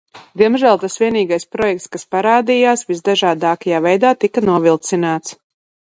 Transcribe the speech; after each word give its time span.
Diemžēl 0.41 0.79
tas 0.83 0.95
vienīgais 1.01 1.45
projekts, 1.57 1.85
kas 1.95 2.07
parādījās, 2.15 2.85
visdažādākajā 2.93 3.83
veidā 3.89 4.17
tika 4.25 4.45
novilcināts. 4.53 5.39